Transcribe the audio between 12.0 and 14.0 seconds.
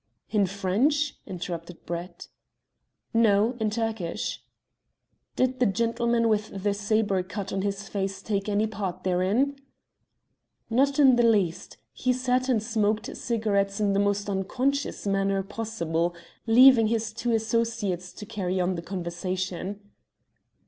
sat and smoked cigarettes in the